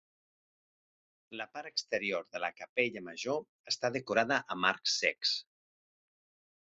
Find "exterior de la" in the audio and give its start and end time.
1.71-2.49